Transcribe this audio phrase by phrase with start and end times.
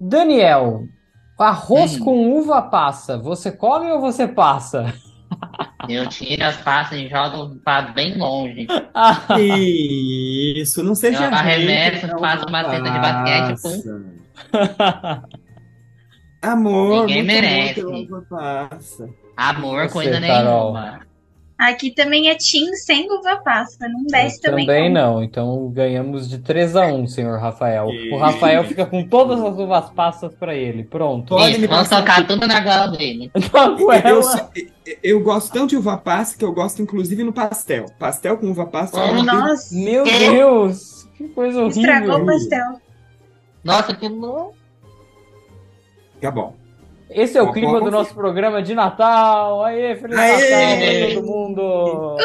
[0.00, 0.84] Daniel,
[1.38, 2.04] arroz Hum.
[2.04, 4.92] com uva passa, você come ou você passa?
[5.88, 8.66] Eu tiro as passas e jogo para bem longe.
[10.56, 13.84] Isso, não seja Eu arremesso, hater, não faço uma cesta de basquete.
[16.42, 17.80] Amor, Ninguém merece.
[19.36, 20.72] Amor, Você, coisa Carol.
[20.72, 21.00] nenhuma.
[21.58, 23.88] Aqui também é Team sem uva passa.
[23.88, 25.14] Não desce também, também não.
[25.14, 27.86] não, então ganhamos de 3 a 1, senhor Rafael.
[27.86, 28.16] O Isso.
[28.16, 30.84] Rafael fica com todas as uvas passas para ele.
[30.84, 31.28] Pronto.
[31.34, 33.30] Pode Isso, me vamos passar tocar tudo na goela dele.
[33.50, 33.74] Tá
[34.10, 34.20] Eu,
[35.02, 37.86] eu gosto tanto de uva passa que eu gosto inclusive no pastel.
[37.98, 39.00] Pastel com uva passa.
[39.00, 42.26] é uma Nossa, Meu Deus, que coisa estragou o horrível.
[42.34, 42.80] pastel.
[43.64, 44.54] Nossa, que louco.
[46.20, 46.54] Tá bom.
[47.08, 49.64] Esse é o clima do nosso programa de Natal.
[49.64, 50.32] Aê, Feliz Aê!
[50.32, 52.16] Natal pra todo mundo.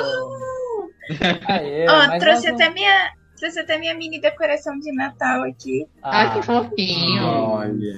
[1.48, 3.12] Aê, mas trouxe até minha.
[3.38, 5.86] Trouxe até minha mini decoração de Natal aqui.
[5.86, 7.24] Que Ah, fofinho.
[7.26, 7.96] Olha.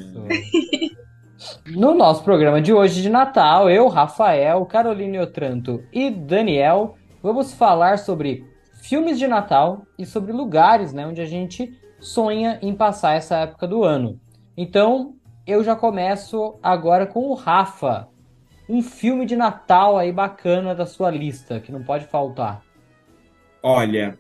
[1.76, 7.98] No nosso programa de hoje de Natal, eu, Rafael, Caroline Otranto e Daniel vamos falar
[8.00, 8.46] sobre
[8.82, 13.68] filmes de Natal e sobre lugares, né, onde a gente sonha em passar essa época
[13.68, 14.20] do ano.
[14.56, 15.16] Então,
[15.46, 18.08] eu já começo agora com o Rafa.
[18.68, 22.64] Um filme de Natal aí bacana da sua lista, que não pode faltar.
[23.62, 24.18] Olha,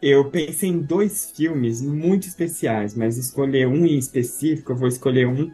[0.00, 5.26] eu pensei em dois filmes muito especiais, mas escolher um em específico, eu vou escolher
[5.26, 5.50] um,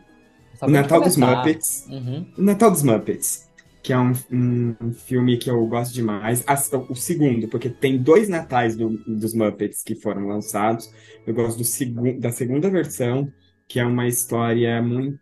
[0.60, 1.16] O Natal dos.
[1.16, 1.86] Muppets.
[1.88, 2.26] Uhum.
[2.38, 3.50] O Natal dos Muppets,
[3.82, 6.44] que é um, um- um filme que eu gosto demais.
[6.46, 10.92] As- o segundo, porque tem dois natais do- dos Muppets que foram lançados.
[11.26, 13.32] Eu gosto do segu- da segunda versão,
[13.72, 15.18] que é uma história muito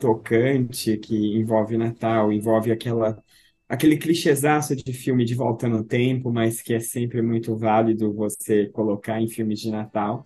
[0.00, 3.22] tocante, que envolve o Natal, envolve aquela,
[3.68, 8.66] aquele clichêzaço de filme de volta no tempo, mas que é sempre muito válido você
[8.70, 10.24] colocar em filmes de Natal.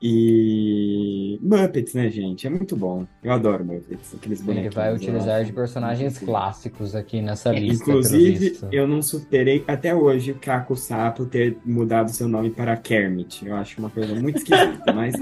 [0.00, 2.46] E Muppets, né, gente?
[2.46, 3.06] É muito bom.
[3.22, 4.74] Eu adoro Muppets, aqueles Ele bonequinhos.
[4.74, 9.94] vai eu utilizar de personagens clássicos aqui nessa É, lista, Inclusive, eu não superei até
[9.94, 13.44] hoje o Caco Sapo ter mudado seu nome para Kermit.
[13.46, 15.16] Eu acho uma coisa muito esquisita, mas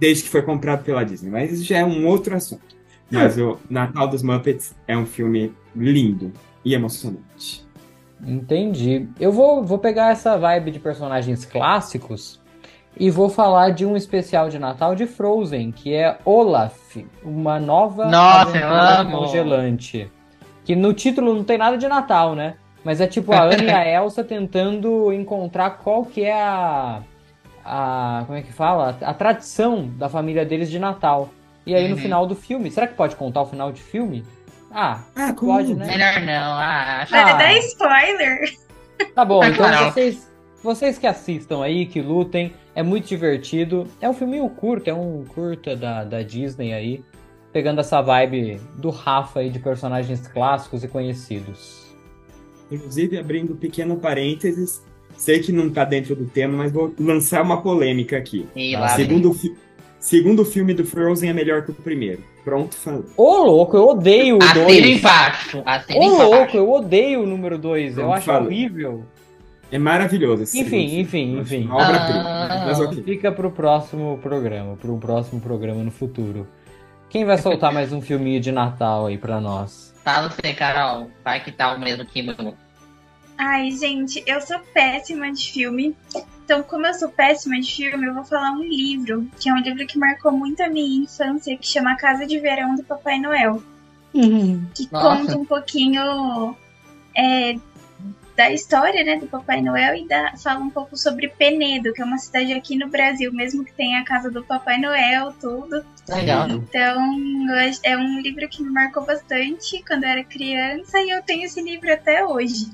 [0.00, 1.30] desde que foi comprado pela Disney.
[1.30, 2.80] Mas isso já é um outro assunto.
[3.10, 6.32] Mas o Natal dos Muppets é um filme lindo
[6.64, 7.66] e emocionante.
[8.24, 9.08] Entendi.
[9.18, 12.40] Eu vou, vou pegar essa vibe de personagens clássicos
[12.96, 18.06] e vou falar de um especial de Natal de Frozen, que é Olaf, uma nova
[18.06, 20.10] Nossa, aventura congelante.
[20.64, 22.54] Que no título não tem nada de Natal, né?
[22.84, 27.02] Mas é tipo a Anne e a Elsa tentando encontrar qual que é a,
[27.64, 28.96] a como é que fala?
[29.02, 31.28] A tradição da família deles de Natal.
[31.66, 32.00] E aí no Uhum.
[32.00, 34.24] final do filme, será que pode contar o final de filme?
[34.70, 35.86] Ah, Ah, pode, né?
[35.86, 36.52] Melhor não.
[36.54, 37.36] Ah, acho Vai Ah.
[37.36, 38.40] dar spoiler.
[39.14, 40.30] Tá bom, É então vocês,
[40.62, 43.86] vocês que assistam aí, que lutem, é muito divertido.
[44.00, 47.04] É um filminho curto, é um curta da, da Disney aí,
[47.52, 51.90] pegando essa vibe do Rafa aí de personagens clássicos e conhecidos.
[52.70, 54.84] Inclusive, abrindo um pequeno parênteses,
[55.20, 58.48] sei que não está dentro do tema, mas vou lançar uma polêmica aqui.
[58.56, 58.88] E Tá, lá.
[58.88, 59.54] Segundo, fi-
[59.98, 62.24] segundo filme do Frozen é melhor que o primeiro.
[62.42, 63.02] Pronto, falei.
[63.18, 64.86] Ô louco, eu odeio o Assina 2.
[64.98, 65.62] embaixo.
[65.94, 67.98] Ô louco, eu odeio o número 2.
[67.98, 69.04] Eu acho horrível.
[69.70, 71.64] É maravilhoso esse Enfim, enfim, enfim.
[71.66, 72.24] Uma obra-prima.
[72.24, 72.64] Ah.
[72.66, 73.02] Mas ok.
[73.04, 76.48] Fica pro próximo programa, pro próximo programa no futuro.
[77.10, 79.94] Quem vai soltar mais um filminho de Natal aí pra nós?
[80.02, 81.08] Fala você, Carol.
[81.22, 82.34] Vai que tá o mesmo que meu.
[83.42, 85.96] Ai, gente, eu sou péssima de filme.
[86.44, 89.60] Então, como eu sou péssima de filme, eu vou falar um livro, que é um
[89.60, 93.62] livro que marcou muito a minha infância, que chama Casa de Verão do Papai Noel.
[94.74, 95.16] Que Nossa.
[95.16, 96.54] conta um pouquinho
[97.16, 97.56] é,
[98.36, 102.04] da história né, do Papai Noel e da- fala um pouco sobre Penedo, que é
[102.04, 105.82] uma cidade aqui no Brasil, mesmo que tenha a casa do Papai Noel, tudo.
[106.10, 106.46] Legal.
[106.46, 107.48] Então,
[107.84, 111.62] é um livro que me marcou bastante quando eu era criança e eu tenho esse
[111.62, 112.68] livro até hoje.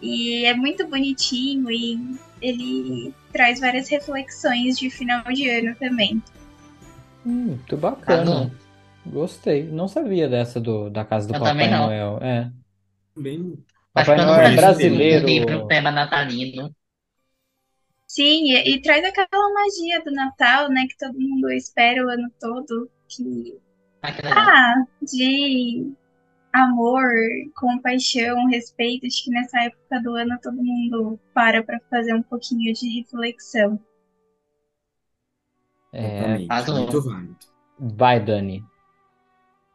[0.00, 1.98] E é muito bonitinho e
[2.40, 6.22] ele traz várias reflexões de final de ano também.
[7.24, 8.24] Hum, muito Tá bacana.
[8.24, 8.50] bom.
[9.04, 9.64] Gostei.
[9.70, 11.86] Não sabia dessa do, da casa do Eu Papai não.
[11.86, 12.18] Noel.
[12.22, 12.50] É.
[13.16, 15.26] Bem, Papai Noel é brasileiro.
[15.26, 16.74] livro tema natalino.
[18.06, 22.30] Sim, e, e traz aquela magia do Natal, né, que todo mundo espera o ano
[22.40, 23.58] todo, que
[24.02, 25.92] Ah, ah, de
[26.56, 27.12] amor,
[27.54, 32.72] compaixão, respeito, acho que nessa época do ano todo mundo para para fazer um pouquinho
[32.72, 33.78] de reflexão.
[35.92, 36.38] É.
[36.38, 37.36] Muito válido.
[37.78, 38.64] Vai, Dani.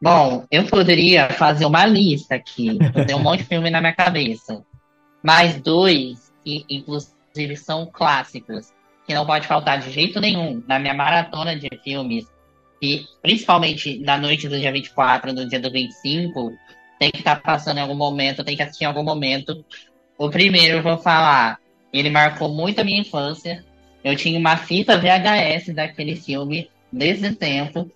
[0.00, 2.76] Bom, eu poderia fazer uma lista aqui.
[2.94, 4.64] Eu tenho um monte de filme na minha cabeça.
[5.22, 8.72] Mais dois, que inclusive são clássicos,
[9.06, 12.31] que não pode faltar de jeito nenhum na minha maratona de filmes
[12.82, 16.52] E principalmente na noite do dia 24, no dia do 25,
[16.98, 19.64] tem que estar tá passando em algum momento, tem que assistir em algum momento.
[20.18, 21.60] O primeiro eu vou falar,
[21.92, 23.64] ele marcou muito a minha infância.
[24.02, 27.88] Eu tinha uma fita VHS daquele filme desde tempo,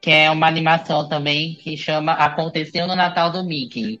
[0.00, 4.00] que é uma animação também que chama Aconteceu no Natal do Mickey.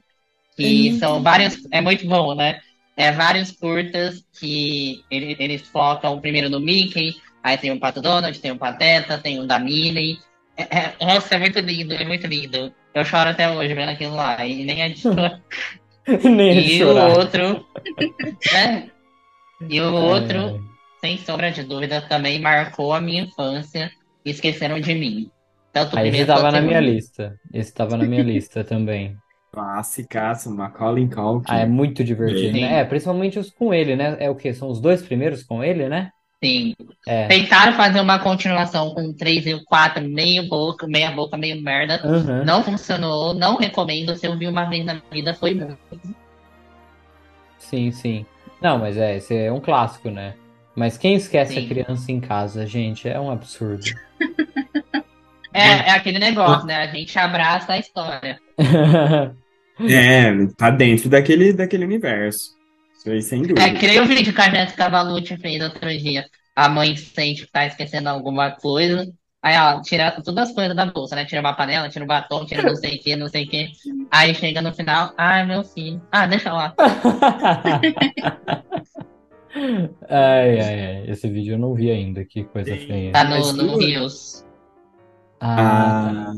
[0.56, 1.58] Que é são vários.
[1.70, 2.60] É muito bom, né?
[2.96, 8.38] É vários curtas que ele, eles focam primeiro no Mickey, aí tem o Pato Donald,
[8.38, 10.18] tem o Pateta, tem o da Minnie.
[10.56, 12.72] É, é, nossa, é muito lindo, é muito lindo.
[12.94, 15.02] Eu choro até hoje vendo aquilo lá, e nem é de
[16.28, 17.66] nem é E o outro.
[18.52, 18.90] né?
[19.68, 20.60] E o outro, é.
[21.00, 23.90] sem sombra de dúvida, também marcou a minha infância.
[24.24, 25.30] Esqueceram de mim.
[25.72, 27.34] Tanto Aí esse estava na minha lista.
[27.52, 29.16] Esse estava na minha lista também.
[29.52, 31.46] Clássicaço, Macaulay Culkin.
[31.48, 32.80] Ah, é muito divertido, né?
[32.80, 34.16] É, principalmente os com ele, né?
[34.18, 34.52] É o quê?
[34.54, 36.10] São os dois primeiros com ele, né?
[36.42, 36.74] Sim.
[37.06, 37.28] É.
[37.28, 42.00] Tentaram fazer uma continuação com três e quatro, meio boca, meia boca, meio merda.
[42.04, 42.44] Uhum.
[42.44, 44.16] Não funcionou, não recomendo.
[44.16, 45.78] Se eu vi uma vez na vida, foi muito.
[47.58, 48.26] Sim, sim.
[48.60, 50.34] Não, mas é, esse é um clássico, né?
[50.74, 51.64] Mas quem esquece sim.
[51.64, 53.84] a criança em casa, gente, é um absurdo.
[55.54, 56.76] É, é aquele negócio, né?
[56.76, 58.40] A gente abraça a história.
[58.56, 62.56] é, tá dentro daquele, daquele universo.
[63.20, 63.62] Sem dúvida.
[63.62, 66.24] É, creio o vídeo que a Jéssica Valucci fez outro dia.
[66.54, 69.12] A mãe sente que tá esquecendo alguma coisa.
[69.42, 71.24] Aí ela tira todas as coisas da bolsa, né?
[71.24, 73.72] Tira uma panela, tira um batom, tira não sei o que, não sei o que.
[74.08, 76.00] Aí chega no final, ai, meu filho.
[76.12, 76.72] Ah, deixa lá.
[80.08, 81.10] ai, ai, ai.
[81.10, 83.10] Esse vídeo eu não vi ainda, que coisa feia.
[83.10, 84.46] Tá no, no Rios.
[85.40, 86.32] Ah, ah,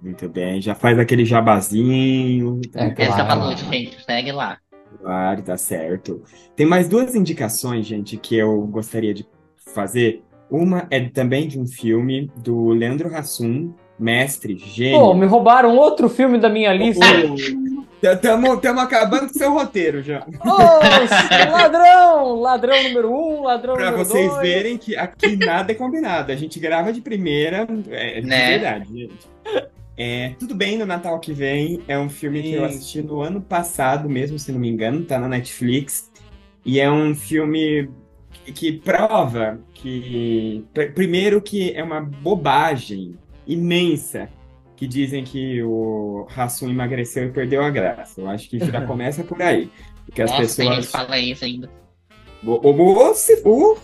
[0.00, 0.62] muito bem.
[0.62, 2.62] Já faz aquele jabazinho.
[2.74, 3.12] É, claro.
[3.12, 4.58] Essa falou, gente, segue lá.
[5.00, 6.22] Claro, tá certo.
[6.56, 9.26] Tem mais duas indicações, gente, que eu gostaria de
[9.56, 10.22] fazer.
[10.50, 15.00] Uma é também de um filme do Leandro Hassum, mestre, gênio.
[15.00, 17.04] Pô, me roubaram outro filme da minha lista.
[18.02, 20.26] Estamos acabando com seu roteiro já.
[20.44, 22.40] Oh, ladrão!
[22.40, 24.26] Ladrão número um, ladrão pra número dois.
[24.26, 26.30] Pra vocês verem que aqui nada é combinado.
[26.30, 28.50] A gente grava de primeira, é, de né?
[28.50, 29.28] verdade, gente.
[29.96, 32.48] É, Tudo Bem no Natal que vem é um filme Sim.
[32.48, 36.10] que eu assisti no ano passado mesmo, se não me engano, tá na Netflix.
[36.64, 37.88] E é um filme
[38.44, 40.64] que, prova que,
[40.94, 44.28] primeiro, que é uma bobagem imensa
[44.76, 48.20] que dizem que o Rassum emagreceu e perdeu a graça.
[48.20, 49.70] Eu acho que já começa por aí.
[50.04, 50.68] Porque as Nossa, pessoas.
[50.68, 51.70] Tem gente fala isso ainda.
[52.42, 53.12] O, o,
[53.44, 53.78] o,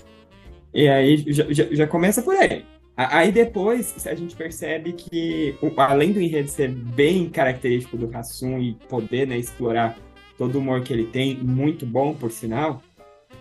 [0.74, 2.64] e aí já, já, já, começa por aí.
[3.08, 8.74] Aí depois a gente percebe que, além do enredo ser bem característico do Rassum e
[8.88, 9.96] poder né, explorar
[10.36, 12.82] todo o humor que ele tem, muito bom por sinal,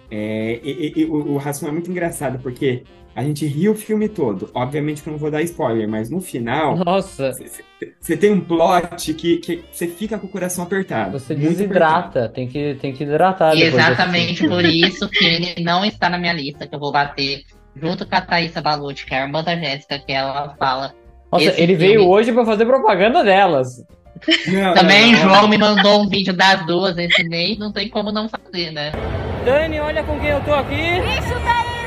[0.09, 2.83] é, e, e, o, o Rassum é muito engraçado, porque
[3.13, 4.49] a gente ri o filme todo.
[4.53, 6.77] Obviamente que eu não vou dar spoiler, mas no final.
[6.77, 7.33] Nossa!
[7.99, 11.19] Você tem um plot que você fica com o coração apertado.
[11.19, 13.55] Você desidrata, tem que, tem que hidratar.
[13.55, 17.43] E exatamente por isso que ele não está na minha lista, que eu vou bater
[17.79, 20.93] junto com a Thaisa Balucci, que é a irmã da Jéssica, que ela fala.
[21.31, 21.75] Nossa, ele filme...
[21.75, 23.83] veio hoje para fazer propaganda delas.
[24.47, 25.35] Não, Também não, não.
[25.35, 28.91] João me mandou um vídeo das duas esse mês, não tem como não fazer, né?
[29.45, 30.75] Dani, olha com quem eu tô aqui.
[30.75, 31.78] Isso, Thaisa!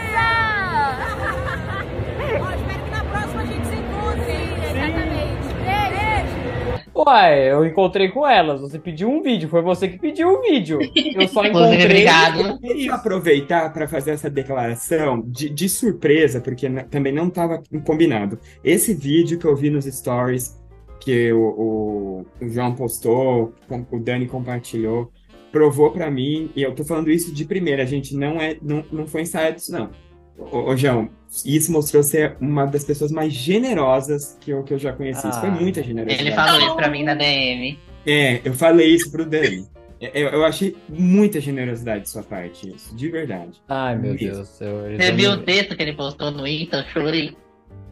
[6.95, 8.61] Uai, eu encontrei com elas.
[8.61, 10.79] Você pediu um vídeo, foi você que pediu o um vídeo.
[10.95, 11.85] Eu só encontrei.
[11.85, 12.41] Obrigado.
[12.41, 18.39] Eu queria aproveitar para fazer essa declaração de, de surpresa, porque também não estava combinado.
[18.63, 20.61] Esse vídeo que eu vi nos stories,
[21.01, 23.55] que o, o, o João postou,
[23.91, 25.11] o Dani compartilhou,
[25.51, 28.85] provou para mim, e eu tô falando isso de primeira, a gente não é, não,
[28.91, 29.91] não foi ensaiado isso, não.
[30.39, 31.11] Ô, ô, João,
[31.45, 35.27] isso mostrou ser uma das pessoas mais generosas que eu, que eu já conheci.
[35.27, 35.31] Ah.
[35.31, 35.53] Isso foi ah.
[35.53, 36.29] muita generosidade.
[36.29, 37.79] Ele falou isso pra mim na DM.
[38.07, 39.67] É, eu falei isso pro Dani.
[40.01, 43.63] É, eu, eu achei muita generosidade de sua parte, isso, de verdade.
[43.69, 44.61] Ai, meu Deus.
[44.61, 46.85] Eu, Você viu o texto que ele postou no Insta?
[46.93, 47.37] Chorei.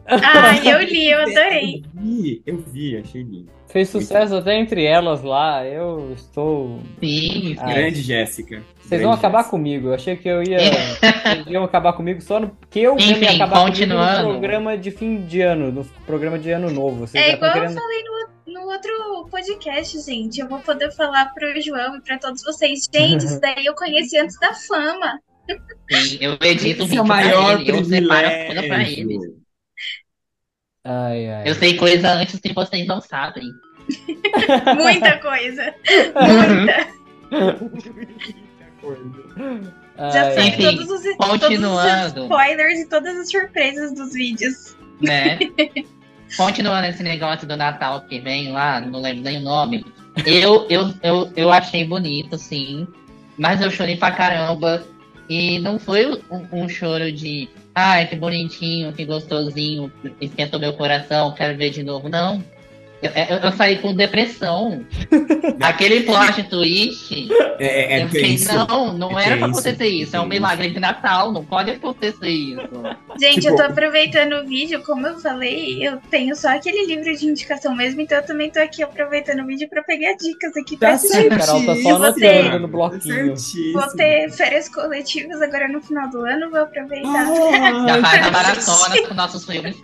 [0.05, 1.83] Ah, eu li, eu adorei.
[1.95, 3.51] Eu vi, eu vi, achei lindo.
[3.67, 5.65] Fez sucesso até entre elas lá.
[5.65, 6.79] Eu estou.
[6.99, 8.61] Sim, Ai, grande Jéssica.
[8.81, 9.51] Vocês vão acabar Jéssica.
[9.51, 9.87] comigo.
[9.87, 10.57] Eu achei que eu ia.
[10.59, 12.51] Vocês iam acabar comigo só no.
[12.69, 14.23] Que eu Enfim, ia acabar continuando.
[14.23, 17.07] no programa de fim de ano, no programa de ano novo.
[17.07, 17.71] Vocês é igual querendo...
[17.71, 20.41] eu falei no, no outro podcast, gente.
[20.41, 22.89] Eu vou poder falar pro João e pra todos vocês.
[22.93, 25.17] Gente, isso daí eu conheci antes da fama.
[25.89, 28.61] Sim, eu edito Esse é o maior ele, privilégio.
[28.61, 29.40] Eu pra ele.
[30.83, 31.49] Ai, ai.
[31.49, 33.51] Eu sei coisa antes que vocês não sabem.
[34.77, 35.73] Muita coisa.
[36.15, 37.01] Muita.
[40.11, 42.13] Já sei todos os, continuando.
[42.13, 44.75] todos os spoilers e todas as surpresas dos vídeos.
[44.99, 45.37] Né?
[46.35, 49.85] continuando esse negócio do Natal que vem lá, não lembro nem o nome.
[50.25, 52.87] Eu, eu, eu, eu achei bonito, sim.
[53.37, 54.83] Mas eu chorei pra caramba.
[55.29, 61.33] E não foi um, um choro de ai, que bonitinho, que gostosinho, esquentou meu coração,
[61.33, 62.09] quero ver de novo.
[62.09, 62.43] Não.
[63.01, 64.85] Eu, eu, eu saí com depressão.
[65.59, 67.29] Aquele plot twist.
[67.57, 68.53] É, é eu fiquei, tenso.
[68.67, 70.15] não, não É era pra acontecer isso.
[70.15, 72.61] É um milagre de Natal, não pode acontecer isso.
[73.19, 77.15] Gente, Tipo- eu tô aproveitando o vídeo, como eu falei, eu tenho só aquele livro
[77.17, 80.77] de indicação mesmo, então eu também tô aqui aproveitando o vídeo pra pegar dicas aqui
[80.77, 81.29] pra Tá assistir.
[81.29, 83.33] Carol tá só Eu vou ter- anotando no bloquinho.
[83.73, 87.25] Vou ter férias coletivas agora no final do ano, vou aproveitar.
[87.25, 89.75] Já Ah, faz a maratona com nossos filmes.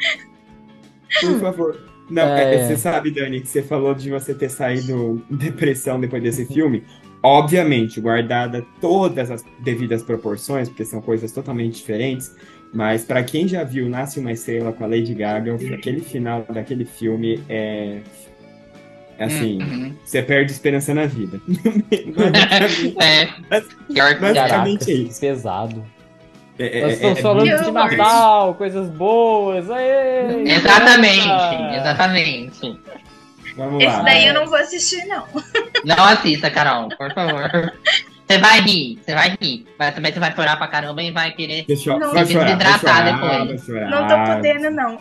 [1.22, 1.87] por favor.
[2.10, 2.56] Não, É.
[2.56, 6.84] é, você sabe, Dani, que você falou de você ter saído depressão depois desse filme.
[7.24, 12.34] Obviamente, guardada todas as devidas proporções, porque são coisas totalmente diferentes.
[12.74, 16.86] Mas pra quem já viu Nasce uma Estrela com a Lady Gaga, aquele final daquele
[16.86, 18.00] filme é.
[19.18, 19.94] é Assim, Uhum.
[20.06, 21.42] você perde esperança na vida.
[23.02, 23.28] É.
[23.50, 24.14] Mas- já.
[24.14, 25.20] Caraca, Basicamente é isso.
[25.20, 25.84] pesado.
[26.60, 27.72] É, é- Nós é- estamos é falando muito de.
[27.72, 29.70] Natal, coisas boas.
[29.70, 30.44] Aê!
[30.52, 31.76] Exatamente, Ah.
[31.78, 32.80] exatamente.
[33.56, 34.04] Vamos Esse lá.
[34.04, 35.24] daí eu não vou assistir, não.
[35.86, 37.74] Não assista, Carol, por favor.
[38.28, 39.66] Você vai rir, você vai rir.
[39.80, 41.64] Mas também você vai chorar pra caramba e vai querer.
[41.66, 43.66] Deixa eu, vai Se chorar, desidratar chorar, depois.
[43.66, 43.90] chorar.
[43.90, 45.00] Não tô podendo, não.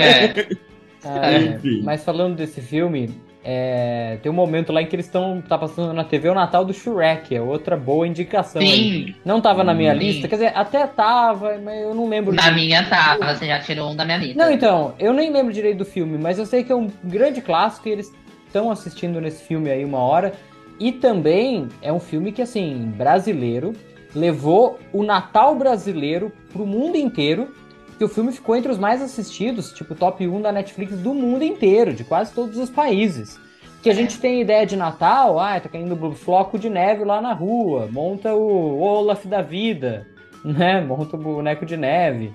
[0.00, 0.46] É.
[1.04, 1.82] É, Enfim.
[1.84, 3.14] mas falando desse filme,
[3.48, 6.64] é, tem um momento lá em que eles estão tá passando na TV o Natal
[6.64, 8.60] do Shrek, é outra boa indicação.
[8.60, 8.68] aí.
[8.68, 9.98] Sim, Não tava na minha Sim.
[10.00, 12.34] lista, quer dizer, até tava, mas eu não lembro.
[12.34, 14.44] na minha tava, você já tirou um da minha lista.
[14.44, 17.40] Não, então, eu nem lembro direito do filme, mas eu sei que é um grande
[17.40, 18.12] clássico e eles
[18.48, 20.32] estão assistindo nesse filme aí uma hora.
[20.80, 23.74] E também é um filme que, assim, brasileiro,
[24.12, 27.54] levou o Natal brasileiro pro mundo inteiro.
[27.98, 31.42] Que o filme ficou entre os mais assistidos, tipo top 1 da Netflix do mundo
[31.42, 33.40] inteiro, de quase todos os países.
[33.82, 37.20] Que a gente tem ideia de Natal, ah, tá caindo um floco de neve lá
[37.20, 40.06] na rua, monta o Olaf da vida,
[40.44, 40.80] né?
[40.80, 42.32] Monta o boneco de neve.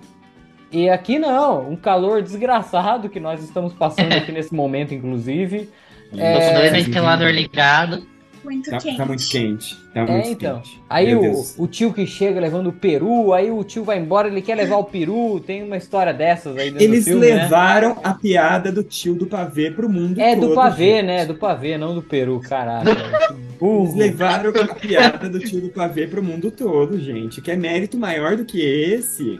[0.72, 5.70] E aqui não, um calor desgraçado que nós estamos passando aqui nesse momento, inclusive.
[6.18, 8.11] É, com dois ventiladores ligados.
[8.44, 8.98] Muito Tá, quente.
[8.98, 9.76] tá muito quente.
[9.94, 10.56] Tá É, muito então.
[10.62, 10.82] quente.
[10.90, 14.42] Aí o, o tio que chega levando o peru, aí o tio vai embora, ele
[14.42, 17.36] quer levar o peru, tem uma história dessas aí dentro Eles do filme, né?
[17.44, 20.50] levaram a piada do tio do pavê pro mundo É todo.
[20.50, 21.06] do pavê, gente.
[21.06, 21.26] né?
[21.26, 22.90] Do pavê, não do peru, caralho.
[23.62, 27.42] Que Eles levaram a piada do tio do pavê pro mundo todo, gente.
[27.42, 29.40] Que é mérito maior do que esse.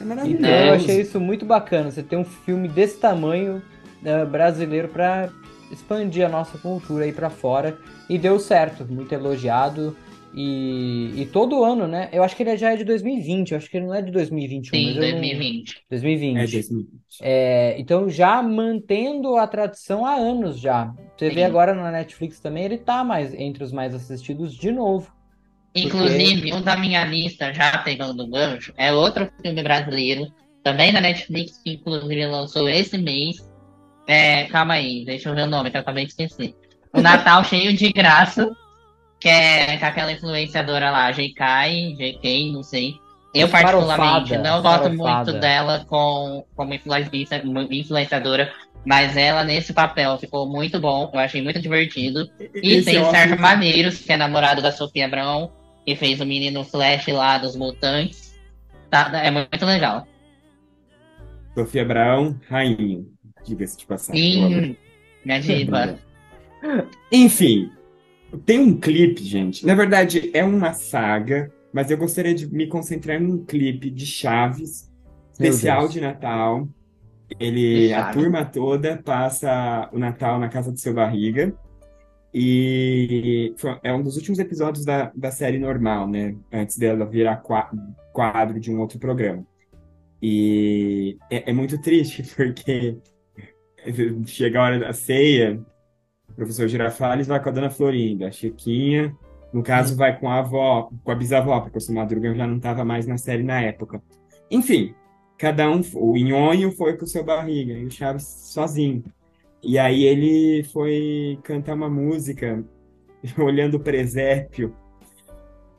[0.00, 0.44] É maravilhoso.
[0.44, 1.90] Então eu achei isso muito bacana.
[1.90, 3.60] Você ter um filme desse tamanho
[4.04, 5.30] eh, brasileiro pra
[5.70, 7.78] expandir a nossa cultura aí pra fora.
[8.08, 9.96] E deu certo, muito elogiado.
[10.34, 12.10] E, e todo ano, né?
[12.12, 14.10] Eu acho que ele já é de 2020, eu acho que ele não é de
[14.12, 14.78] 2021.
[14.78, 15.82] Sim, mas eu não- 2020.
[15.88, 16.36] 2020.
[16.36, 16.90] É 2020.
[17.22, 20.92] É, então já mantendo a tradição há anos já.
[21.16, 21.44] Você vê Sim.
[21.44, 25.10] agora na Netflix também, ele tá mais entre os mais assistidos de novo.
[25.74, 30.26] Inclusive, um da minha lista, já pegando o gancho, é outro filme brasileiro,
[30.62, 33.36] também da Netflix, que inclusive lançou esse mês.
[34.06, 36.54] É, calma aí, deixa eu ver o nome, que eu acabei de esquecer.
[36.92, 38.50] O Natal Cheio de Graça,
[39.20, 42.94] que é com aquela influenciadora lá, JK, JK, não sei.
[43.34, 45.24] Eu, particularmente, Farofada, não gosto farofada.
[45.32, 48.50] muito dela com, como influencia- influenciadora,
[48.86, 52.30] mas ela, nesse papel, ficou muito bom, eu achei muito divertido.
[52.62, 55.52] E Esse tem o Sérgio Maneiros, que é namorado da Sofia Abrão,
[55.84, 58.34] que fez o menino Flash lá dos Mutantes.
[58.88, 60.06] Tá, é muito legal.
[61.54, 63.04] Sofia Abraão, rainha.
[63.46, 64.32] Diga-se de passagem.
[64.32, 64.76] Sim,
[65.24, 65.98] minha diva.
[67.12, 67.70] Enfim,
[68.44, 69.64] tem um clipe, gente.
[69.64, 74.90] Na verdade, é uma saga, mas eu gostaria de me concentrar num clipe de Chaves,
[75.32, 76.68] especial de Natal.
[77.40, 81.54] Ele, a turma toda passa o Natal na casa do seu barriga.
[82.32, 86.36] E foi- é um dos últimos episódios da, da série normal, né?
[86.52, 87.70] Antes dela virar qua-
[88.12, 89.44] quadro de um outro programa.
[90.22, 92.96] E é, é muito triste, porque
[94.26, 95.60] chega a hora da ceia,
[96.30, 99.16] o professor Girafales vai com a dona Florinda, a Chiquinha,
[99.52, 102.56] no caso, vai com a avó, com a bisavó, porque o seu Madruga já não
[102.56, 104.02] estava mais na série na época.
[104.50, 104.94] Enfim,
[105.38, 109.02] cada um, o Nhonho foi com o seu barriga, e o Chaves sozinho.
[109.62, 112.62] E aí ele foi cantar uma música,
[113.38, 114.74] olhando o presépio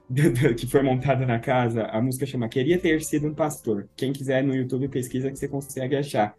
[0.58, 1.84] que foi montado na casa.
[1.84, 3.88] A música chama Queria Ter Sido um Pastor.
[3.96, 6.36] Quem quiser no YouTube pesquisa que você consegue achar.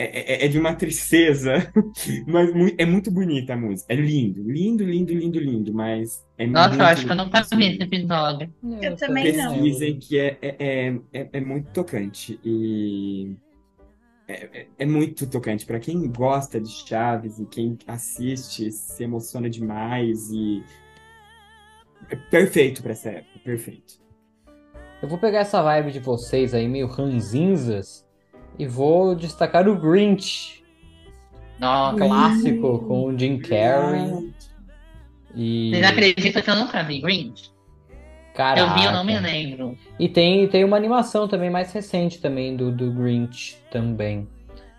[0.00, 1.72] É, é- é de uma tristeza,
[2.24, 3.92] mas é muito bonita a música.
[3.92, 7.42] É lindo, lindo, lindo, lindo, lindo, mas é Nossa, muito eu acho que eu nunca
[7.42, 8.54] vi esse episódio.
[8.80, 9.52] Eu também não.
[9.54, 12.38] Pesquisem que é, é, é, é, é muito tocante.
[12.44, 13.34] E
[14.28, 15.66] é, é muito tocante.
[15.66, 20.62] Para quem gosta de Chaves e quem assiste se emociona demais e
[22.08, 23.94] é perfeito para essa época, perfeito.
[25.02, 28.07] Eu vou pegar essa vibe de vocês aí, meio ranzinzas,
[28.58, 30.62] e vou destacar o Grinch,
[31.58, 34.32] Nossa, clássico, com o Jim Carrey.
[35.34, 35.70] E.
[35.70, 37.52] vocês acreditam que eu nunca vi Grinch?
[38.34, 38.60] Caraca.
[38.60, 39.76] Eu vi, eu não me lembro.
[39.98, 44.28] E tem, tem uma animação também mais recente também do, do Grinch também.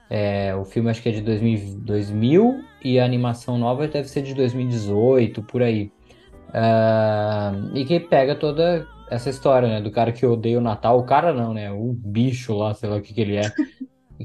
[0.09, 4.23] É, o filme acho que é de 2000, 2000 e a animação nova deve ser
[4.23, 5.91] de 2018, por aí.
[6.53, 9.81] Ah, e que pega toda essa história, né?
[9.81, 10.99] Do cara que odeia o Natal.
[10.99, 11.71] O cara não, né?
[11.71, 13.51] O bicho lá, sei lá o que que ele é.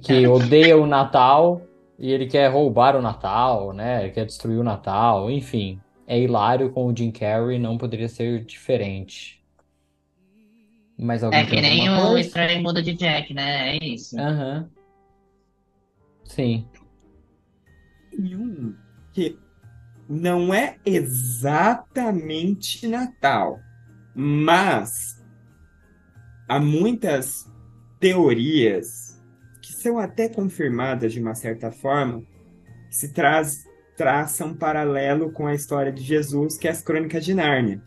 [0.01, 1.63] Que odeia o Natal
[1.99, 4.05] e ele quer roubar o Natal, né?
[4.05, 5.81] Ele quer destruir o Natal, enfim.
[6.07, 9.43] É hilário com o Jim Carrey, não poderia ser diferente.
[10.99, 12.21] Mais alguém É que nem o coisa?
[12.21, 13.77] Estranho Mundo de Jack, né?
[13.77, 14.19] É isso.
[14.19, 14.69] Aham.
[16.25, 16.67] Sim.
[18.11, 18.75] Tem um
[19.13, 19.37] que
[20.09, 23.59] não é exatamente Natal,
[24.15, 25.23] mas
[26.49, 27.51] há muitas
[27.99, 29.21] teorias
[29.63, 32.23] que são até confirmadas de uma certa forma,
[32.91, 33.65] que se traz,
[33.97, 37.83] traçam um paralelo com a história de Jesus, que é as Crônicas de Nárnia.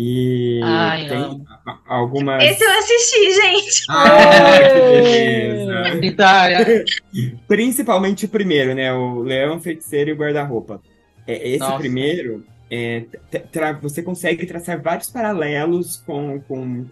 [0.00, 1.44] E Ai, tem
[1.88, 2.40] algumas.
[2.44, 3.84] Esse eu assisti, gente.
[3.88, 4.04] Ah,
[4.62, 6.00] que beleza!
[6.00, 6.84] Vitória!
[7.48, 8.92] Principalmente o primeiro, né?
[8.92, 10.80] O Leão, Feiticeiro e o Guarda-Roupa.
[11.26, 11.78] É, esse Nossa.
[11.78, 13.04] primeiro, é,
[13.80, 16.86] você consegue traçar vários paralelos com, com,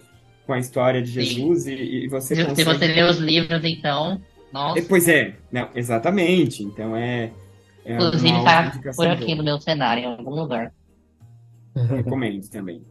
[0.46, 1.22] com a história de Sim.
[1.22, 2.64] Jesus e, e você Se, se consegue...
[2.64, 4.20] você ler os livros, então.
[4.52, 6.62] Nossa, É, Pois é, não, exatamente.
[6.62, 7.30] Então é,
[7.84, 9.36] é inclusive tá indicação por aqui boa.
[9.36, 10.72] no meu cenário, em algum lugar.
[11.74, 12.82] Recomendo também.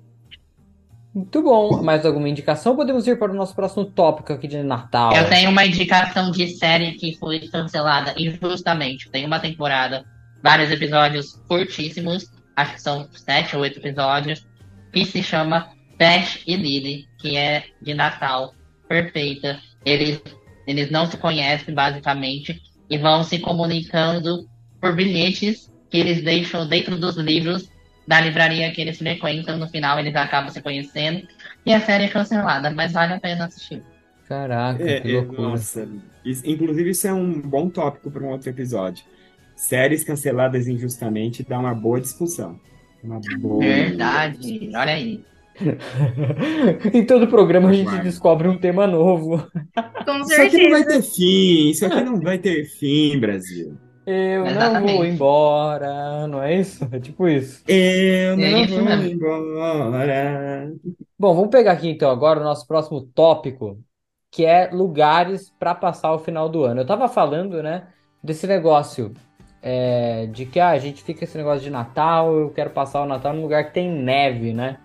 [1.16, 1.82] Muito bom.
[1.82, 2.76] Mais alguma indicação?
[2.76, 5.16] Podemos ir para o nosso próximo tópico aqui de Natal.
[5.16, 9.10] Eu tenho uma indicação de série que foi cancelada injustamente.
[9.10, 10.04] Tem uma temporada,
[10.44, 14.46] vários episódios curtíssimos, acho que são sete ou oito episódios,
[14.92, 18.54] que se chama Pesh e Lily, que é de Natal,
[18.88, 19.60] perfeita.
[19.86, 20.22] Eles,
[20.68, 24.48] eles não se conhecem, basicamente, e vão se comunicando
[24.80, 27.70] por bilhetes que eles deixam dentro dos livros
[28.08, 29.58] da livraria que eles frequentam.
[29.58, 31.28] No final, eles acabam se conhecendo.
[31.66, 33.82] E a série é cancelada, mas vale a pena assistir.
[34.28, 35.42] Caraca, É, que é, loucura.
[35.42, 35.88] nossa,
[36.24, 39.04] Isso- inclusive isso é um bom tópico para um outro episódio.
[39.56, 42.60] Séries canceladas injustamente dá uma boa discussão.
[43.04, 43.60] Uma boa.
[43.60, 45.24] Verdade, olha aí.
[46.94, 49.38] em todo programa a gente descobre um tema novo.
[50.06, 50.86] Com Isso aqui não vai certeza.
[50.86, 53.78] ter fim, isso aqui não vai ter fim, Brasil.
[54.06, 54.94] Eu não Exatamente.
[54.98, 56.88] vou embora, não é isso?
[56.92, 57.64] É tipo isso.
[57.68, 60.72] Eu É não isso vou embora.
[61.18, 63.80] Bom, vamos pegar aqui então agora o nosso próximo tópico,
[64.32, 66.82] que é lugares para passar o final do ano.
[66.82, 67.88] Eu tava falando, né,
[68.24, 69.14] desse negócio
[69.68, 73.06] é, de que ah, a gente fica esse negócio de Natal, eu quero passar o
[73.08, 74.78] Natal num lugar que tem neve, né?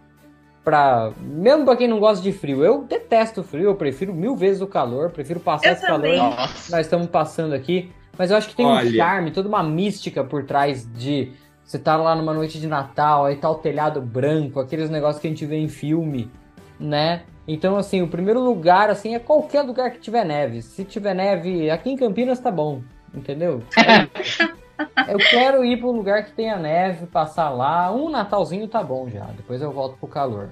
[0.64, 4.62] Pra, mesmo pra quem não gosta de frio, eu detesto frio, eu prefiro mil vezes
[4.62, 6.14] o calor, prefiro passar Eu esse calor também.
[6.14, 7.92] que Nossa, nós estamos passando aqui.
[8.16, 8.90] Mas eu acho que tem um Olha.
[8.90, 11.30] charme, toda uma mística por trás de
[11.62, 15.26] você tá lá numa noite de Natal, aí tá o telhado branco, aqueles negócios que
[15.26, 16.30] a gente vê em filme,
[16.78, 17.22] né?
[17.46, 20.62] Então, assim, o primeiro lugar, assim, é qualquer lugar que tiver neve.
[20.62, 22.82] Se tiver neve, aqui em Campinas tá bom,
[23.14, 23.62] entendeu?
[25.08, 27.92] Eu quero ir para um lugar que tenha neve, passar lá.
[27.92, 30.50] Um Natalzinho tá bom já, depois eu volto pro calor.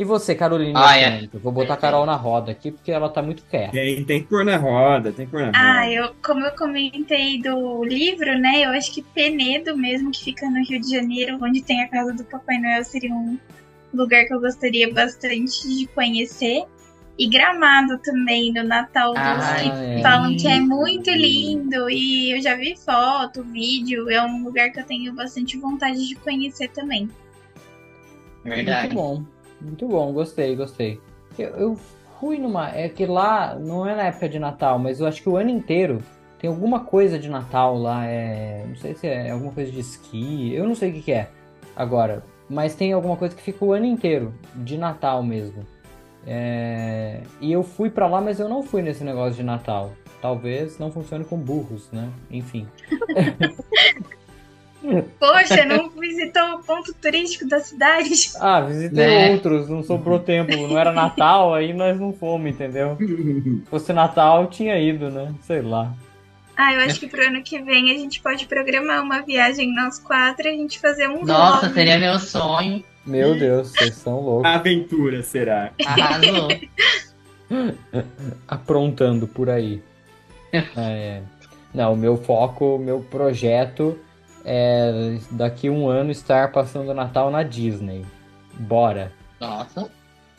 [0.00, 0.80] E você, Carolina?
[0.82, 1.20] Ah, é.
[1.20, 1.42] Santos?
[1.42, 3.72] Vou botar a Carol na roda aqui, porque ela tá muito quieta.
[3.72, 5.58] Tem, tem que pôr na roda, tem que pôr na roda.
[5.60, 8.64] Ah, eu, como eu comentei do livro, né?
[8.64, 12.14] Eu acho que Penedo mesmo, que fica no Rio de Janeiro, onde tem a casa
[12.14, 13.38] do Papai Noel, seria um
[13.92, 16.64] lugar que eu gostaria bastante de conhecer.
[17.18, 20.02] E Gramado também, no Natal, dos Ai, que é.
[20.02, 21.90] falam que é muito lindo.
[21.90, 26.14] E eu já vi foto, vídeo, é um lugar que eu tenho bastante vontade de
[26.14, 27.10] conhecer também.
[28.42, 28.94] verdade.
[28.94, 29.24] Muito bom,
[29.60, 31.00] muito bom, gostei, gostei.
[31.38, 31.80] Eu, eu
[32.18, 32.70] fui numa.
[32.70, 35.50] É que lá não é na época de Natal, mas eu acho que o ano
[35.50, 36.02] inteiro
[36.38, 38.06] tem alguma coisa de Natal lá.
[38.06, 41.12] É, não sei se é alguma coisa de esqui, eu não sei o que, que
[41.12, 41.28] é
[41.76, 45.66] agora, mas tem alguma coisa que fica o ano inteiro, de Natal mesmo.
[46.26, 49.92] É, e eu fui pra lá, mas eu não fui nesse negócio de Natal.
[50.20, 52.08] Talvez não funcione com burros, né?
[52.30, 52.66] Enfim.
[55.18, 58.10] Poxa, não visitou o ponto turístico da cidade?
[58.40, 59.30] Ah, visitei Né?
[59.32, 60.56] outros, não sobrou tempo.
[60.56, 62.96] Não era Natal, aí nós não fomos, entendeu?
[62.98, 65.34] Se fosse Natal, tinha ido, né?
[65.42, 65.92] Sei lá.
[66.56, 69.98] Ah, eu acho que pro ano que vem a gente pode programar uma viagem nós
[69.98, 71.74] quatro e a gente fazer um Nossa, vlog.
[71.74, 72.84] seria meu sonho.
[73.10, 74.50] Meu Deus, vocês são loucos.
[74.50, 75.72] Aventura será.
[75.84, 76.48] Arrasou.
[78.46, 79.82] Aprontando por aí.
[80.76, 81.22] É,
[81.72, 83.96] não, o meu foco, o meu projeto
[84.44, 88.04] é daqui a um ano estar passando o Natal na Disney.
[88.54, 89.12] Bora.
[89.40, 89.88] Nossa.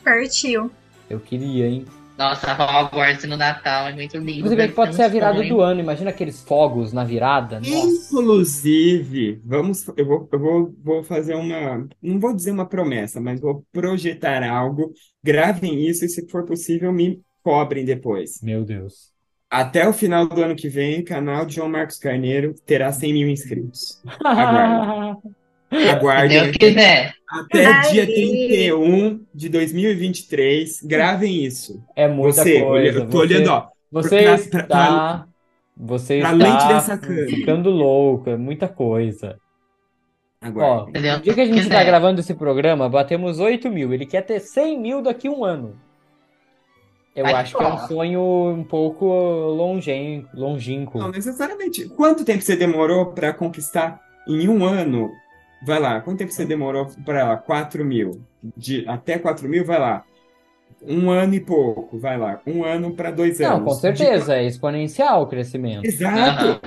[0.04, 0.70] Partiu.
[1.08, 1.86] Eu queria, hein?
[2.16, 4.48] Nossa, Hogwarts no Natal é muito lindo.
[4.48, 5.48] Você vê que pode ser a um virada sonho.
[5.48, 5.80] do ano.
[5.80, 7.60] Imagina aqueles fogos na virada.
[7.60, 8.14] Nossa.
[8.14, 13.40] Inclusive, vamos, eu vou, eu vou, vou fazer uma, não vou dizer uma promessa, mas
[13.40, 14.92] vou projetar algo.
[15.22, 18.40] Gravem isso e, se for possível, me cobrem depois.
[18.42, 19.10] Meu Deus.
[19.50, 23.12] Até o final do ano que vem, o canal de João Marcos Carneiro terá 100
[23.12, 24.02] mil inscritos.
[25.90, 26.38] Aguardem.
[26.38, 27.14] Se Deus quiser.
[27.30, 27.90] até Ai.
[27.90, 30.80] dia 31 de 2023.
[30.82, 31.82] Gravem isso.
[31.96, 32.66] É muita Você, coisa.
[32.66, 33.66] olha- eu tô você, olhando, ó.
[33.90, 34.66] Você pra- está.
[34.66, 35.26] pra-
[35.76, 36.32] você pra
[36.78, 38.28] está ficando louco.
[38.30, 39.38] É muita coisa.
[40.42, 40.88] Ó, Aguardem.
[40.90, 41.16] Entendeu?
[41.16, 43.92] no dia que a gente está gravando esse programa, batemos 8 mil.
[43.92, 45.76] Ele quer ter 100 mil daqui a um ano.
[47.14, 47.78] Eu acho que é um ó.
[47.86, 50.98] sonho um pouco longen, longínquo.
[50.98, 51.86] Não necessariamente.
[51.90, 55.10] Quanto tempo você demorou para conquistar em um ano?
[55.64, 56.00] Vai lá.
[56.00, 58.24] Quanto tempo você demorou para 4 mil?
[58.56, 60.04] De, até 4 mil, vai lá.
[60.82, 62.40] Um ano e pouco, vai lá.
[62.46, 63.64] Um ano para dois Não, anos.
[63.72, 65.82] com certeza, é exponencial o crescimento.
[65.82, 66.44] De- Exato.
[66.44, 66.60] Aham.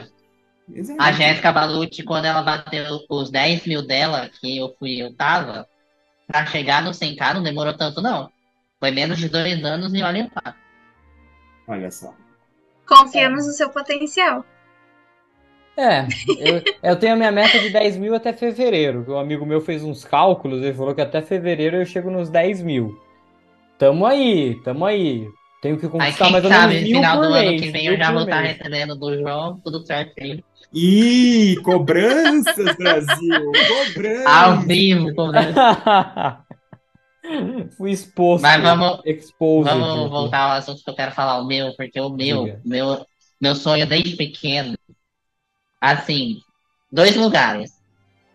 [0.74, 1.02] Exato.
[1.02, 5.68] A Jéssica Balucci, quando ela bateu os 10 mil dela, que eu fui, eu tava,
[6.28, 8.30] pra chegar no 100k não demorou tanto, não.
[8.80, 10.56] Foi menos de dois anos e olha lá.
[11.68, 12.14] Olha só.
[12.88, 14.46] Confiamos no seu potencial.
[15.78, 16.08] É,
[16.40, 16.62] eu,
[16.92, 19.06] eu tenho a minha meta de 10 mil até fevereiro.
[19.10, 22.62] Um amigo meu fez uns cálculos, ele falou que até fevereiro eu chego nos 10
[22.62, 22.98] mil.
[23.78, 25.28] Tamo aí, tamo aí.
[25.62, 27.62] Tenho que conquistar mais ou sabe, menos no mil final por do ano mês.
[27.62, 28.58] que vem eu já vou estar mês.
[28.58, 30.44] recebendo do João, tudo certinho.
[30.74, 33.52] Ih, cobranças, Brasil!
[33.94, 34.26] Cobranças!
[34.28, 35.56] Ao vivo, cobrando.
[37.78, 38.44] Fui exposto.
[38.44, 39.74] Mas vamos- Exposed.
[39.74, 42.62] Vamos voltar ao assunto que eu quero falar, o meu, porque o meu, Diga.
[42.64, 43.06] meu,
[43.42, 44.75] meu sonho desde pequeno,
[45.82, 46.44] assim,
[46.92, 47.72] dois lugares.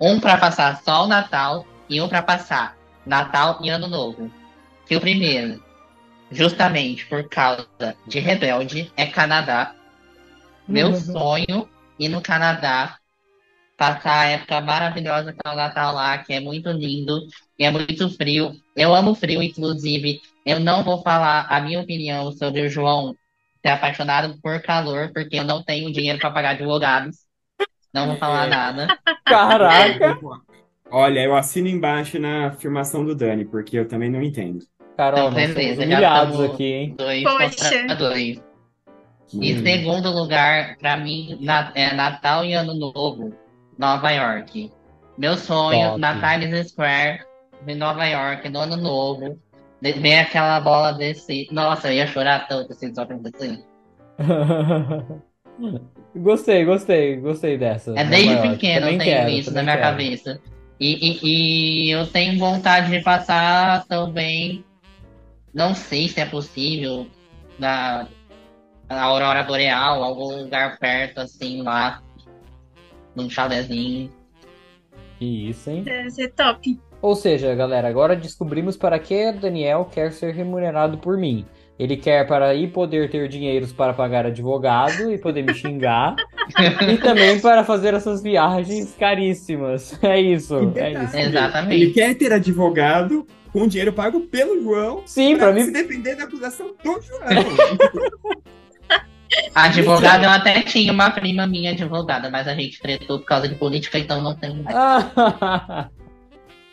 [0.00, 4.32] Um pra passar só o Natal e um pra passar Natal e Ano Novo.
[4.86, 5.62] Que o primeiro,
[6.30, 7.68] justamente por causa
[8.06, 9.76] de Rebelde, é Canadá.
[10.68, 10.94] Meu Uhum.
[10.94, 12.98] sonho ir no Canadá,
[13.76, 17.20] passar a época maravilhosa que é o Natal lá, que é muito lindo
[17.58, 18.52] e é muito frio.
[18.76, 20.20] Eu amo frio, inclusive.
[20.44, 23.16] Eu não vou falar a minha opinião sobre o João
[23.64, 27.16] ser apaixonado por calor, porque eu não tenho dinheiro para pagar advogados.
[27.92, 28.86] Não vou falar nada.
[29.24, 30.18] Caraca!
[30.90, 34.58] Olha, eu assino embaixo na afirmação do Dani, porque eu também não entendo.
[34.96, 36.94] Carol, Então, beleza, já humilhados estamos- aqui, hein?
[36.98, 37.80] Dois Poxa.
[37.80, 38.42] contra dois.
[39.32, 39.62] E Hum.
[39.62, 43.32] segundo lugar, pra mim, na- é Natal e Ano Novo,
[43.78, 44.70] Nova York.
[45.16, 46.00] Meu sonho Top.
[46.00, 47.20] na Times Square
[47.64, 49.38] de Nova York, no Ano Novo,
[49.80, 51.46] ver aquela bola desse.
[51.52, 53.64] Nossa, eu ia chorar tanto se isso acontecer.
[56.14, 57.92] Gostei, gostei, gostei dessa.
[57.96, 58.48] É desde York.
[58.50, 59.88] pequeno Também eu tenho quero, isso na minha quero.
[59.88, 60.40] cabeça.
[60.80, 61.20] E, e,
[61.86, 64.64] e eu tenho vontade de passar também.
[65.54, 67.06] Não sei se é possível
[67.58, 68.08] na,
[68.88, 72.02] na Aurora Boreal, algum lugar perto assim lá.
[73.14, 74.10] Num chalezinho.
[75.18, 75.82] Que isso, hein?
[75.82, 76.80] Deve ser top.
[77.02, 81.46] Ou seja, galera, agora descobrimos para que Daniel quer ser remunerado por mim.
[81.80, 86.14] Ele quer para ir poder ter dinheiros para pagar advogado e poder me xingar.
[86.86, 89.98] e também para fazer essas viagens caríssimas.
[90.02, 91.16] É isso, é isso.
[91.16, 91.90] Ele Exatamente.
[91.92, 96.24] quer ter advogado com dinheiro pago pelo João Sim, pra para mim se defender da
[96.24, 97.20] acusação do João.
[99.54, 103.54] Advogada, eu até tinha uma prima minha advogada, mas a gente tretou por causa de
[103.54, 104.76] política, então não tem mais.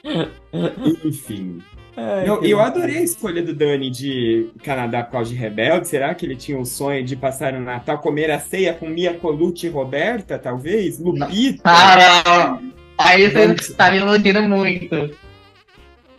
[1.05, 1.61] Enfim.
[1.97, 5.87] Ai, Não, eu adorei a escolha do Dani de Canadá por causa de Rebelde.
[5.87, 9.15] Será que ele tinha o sonho de passar o Natal, comer a ceia com Mia
[9.15, 10.99] Colucci e Roberta, talvez?
[10.99, 11.63] Lupita?
[11.63, 12.59] Para!
[12.99, 14.95] Aí você tá me iludindo muito.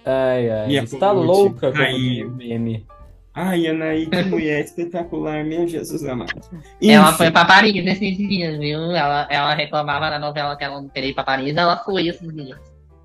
[0.05, 2.85] Ai, ai, Minha está Colucci, louca diz o meme.
[3.33, 6.41] Ai, Anaí, que mulher espetacular, meu Jesus amado.
[6.83, 8.81] Ela Enfim, foi pra Paris esses dias, viu?
[8.91, 12.35] Ela, ela reclamava na novela que ela não queria ir pra Paris, ela foi esses
[12.35, 12.59] dias.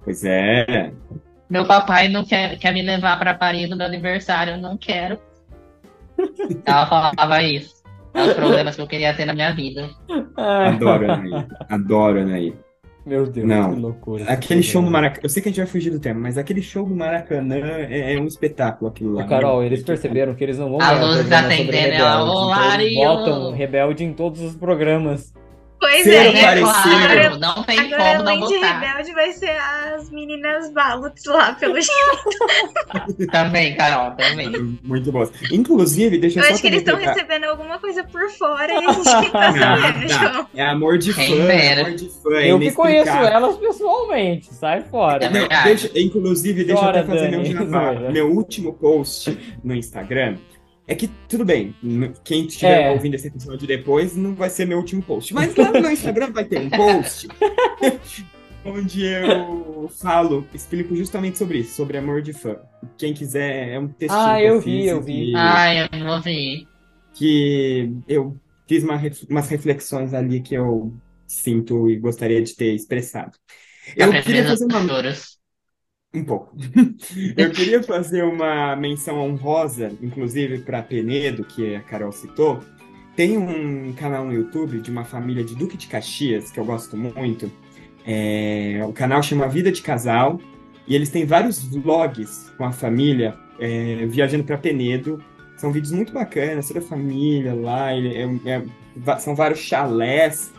[0.03, 0.91] Pois é.
[1.49, 5.19] Meu papai não quer, quer me levar pra Paris no meu aniversário, eu não quero.
[6.65, 7.83] Ela falava isso.
[8.13, 9.89] É os problemas que eu queria ter na minha vida.
[10.37, 11.45] Adoro Anaí.
[11.69, 12.53] Adoro Anaí.
[13.05, 13.73] Meu Deus, Não.
[13.73, 14.23] que loucura.
[14.31, 14.91] Aquele show no programa.
[15.09, 15.19] Maracanã.
[15.23, 17.57] Eu sei que a gente vai fugir do tema, mas aquele show do Maracanã
[17.89, 19.25] é, é um espetáculo aquilo lá.
[19.25, 22.33] Carol, eles perceberam que eles não vão A luz programa tá sobre acendendo, ela, rebeldes,
[22.33, 25.33] "Ô, então eles Mario!" botam rebelde em todos os programas.
[25.83, 26.29] Pois Ser é.
[26.29, 26.71] o parecido.
[26.73, 28.79] Claro, não tem Agora, como não além de botar.
[28.79, 29.49] rebelde, vai ser
[29.95, 33.27] as meninas Ballots lá, pelo jeito.
[33.31, 34.79] Também, Carol, também.
[34.83, 35.31] Muito boas.
[35.51, 38.77] Inclusive, deixa eu Eu só acho que eles estão recebendo alguma coisa por fora e
[38.85, 40.07] a gente tá sabendo.
[40.09, 40.47] João.
[40.55, 41.81] É amor de fã, dera.
[41.81, 42.35] amor de fã.
[42.35, 45.25] é Eu que conheço elas pessoalmente, sai fora.
[45.25, 45.63] É Não, verdade.
[45.65, 47.49] deixa- inclusive, deixa eu até fazer Dani.
[47.53, 47.93] meu jabá.
[48.11, 50.37] Meu último post no Instagram
[50.87, 51.73] é que, tudo bem,
[52.23, 52.91] quem estiver É.
[52.91, 55.33] ouvindo esse episódio depois não vai ser meu último post.
[55.33, 57.27] Mas lá no meu Instagram vai ter um post
[58.65, 62.57] onde eu falo, explico justamente sobre isso, sobre amor de fã.
[62.97, 65.33] Quem quiser, é um textinho Ah, que eu fiz vi, eu vi.
[65.35, 66.67] Ai, eu não vi.
[67.13, 70.93] que eu fiz uma ref- umas reflexões ali que eu
[71.27, 73.37] sinto e gostaria de ter expressado.
[73.95, 75.37] Eu Eu prefiro queria fazer uma futuros.
[76.13, 76.55] Um pouco.
[77.35, 82.59] Eu queria fazer uma menção honrosa, inclusive para Penedo, que a Carol citou.
[83.15, 86.97] Tem um canal no YouTube de uma família de Duque de Caxias, que eu gosto
[86.97, 87.51] muito.
[88.05, 90.39] É, o canal chama Vida de Casal.
[90.87, 95.23] E eles têm vários vlogs com a família é, viajando para Penedo.
[95.55, 97.93] São vídeos muito bacanas, toda a família lá.
[97.93, 100.51] é- é- são vários chalés.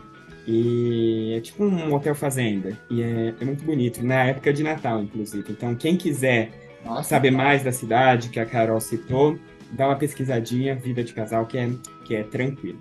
[0.46, 2.78] E é tipo um hotel fazenda.
[2.90, 4.04] E é, é muito bonito.
[4.04, 5.44] Na época de Natal, inclusive.
[5.50, 6.50] Então, quem quiser
[6.84, 9.38] Nossa, saber mais da cidade que a Carol citou,
[9.72, 11.70] dá uma pesquisadinha, vida de casal, que é,
[12.04, 12.78] que é tranquilo.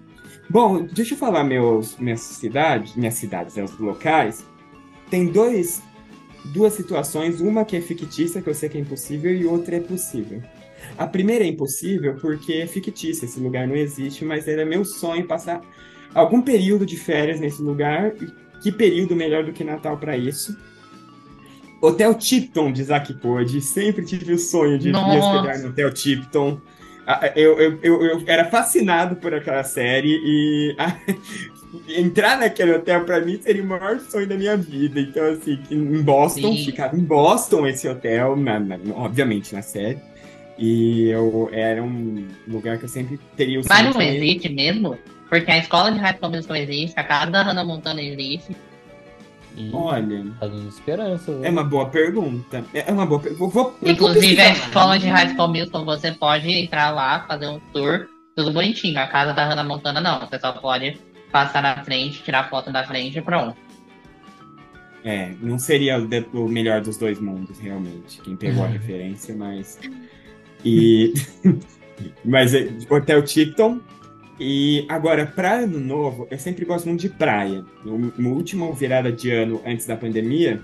[0.50, 4.46] Bom, deixa eu falar meus, minhas cidades, minhas cidades, né, os locais.
[5.10, 5.82] Tem dois,
[6.46, 9.80] duas situações, uma que é fictícia, que eu sei que é impossível, e outra é
[9.80, 10.42] possível.
[10.98, 15.26] A primeira é impossível porque é fictícia, esse lugar não existe, mas era meu sonho
[15.26, 15.62] passar
[16.14, 18.12] algum período de férias nesse lugar.
[18.62, 20.56] Que período melhor do que Natal para isso?
[21.82, 23.60] Hotel Tipton de Zack Code.
[23.62, 25.18] Sempre tive o sonho de me Nossa.
[25.20, 26.60] hospedar no Hotel Tipton.
[27.06, 30.96] Ah, Eu, eu, eu, eu era fascinado por aquela série e ah,
[31.90, 35.02] entrar naquele hotel para mim seria o maior sonho da minha vida.
[35.02, 36.64] Então, assim, em Boston, Sim.
[36.66, 39.98] ficava em Boston esse hotel, na- na- obviamente na série.
[40.58, 44.24] E eu era um lugar que eu sempre teria o Mas sonho não de ir.
[44.24, 44.98] existe mesmo?
[45.34, 48.56] Porque a escola de High Musical existe, a casa da Hannah Montana existe.
[49.74, 51.32] Olha, Tá dando esperança.
[51.32, 51.50] é né?
[51.50, 52.64] uma boa pergunta.
[52.72, 53.40] É uma boa pergunta.
[53.40, 57.48] Vou, vou, vou Inclusive, a escola de High School Musical, você pode entrar lá, fazer
[57.48, 59.00] um tour, tudo bonitinho.
[59.00, 60.20] A casa da Hannah Montana, não.
[60.20, 61.00] Você só pode
[61.32, 63.58] passar na frente, tirar foto da frente e pronto.
[65.04, 68.22] É, não seria o, o melhor dos dois mundos, realmente.
[68.22, 69.80] Quem pegou a referência, mas.
[70.64, 71.12] E.
[72.24, 73.82] mas é, Hotel Tipton.
[74.40, 77.64] E agora, para ano novo, eu sempre gosto muito de praia.
[77.86, 80.60] No, no último virada de ano antes da pandemia,